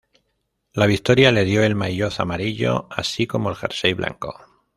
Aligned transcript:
La 0.73 0.87
victoria 0.87 1.31
le 1.31 1.45
dio 1.45 1.61
el 1.63 1.75
maillot 1.75 2.19
amarillo, 2.19 2.87
así 2.89 3.27
como 3.27 3.51
el 3.51 3.55
jersey 3.55 3.93
blanco. 3.93 4.35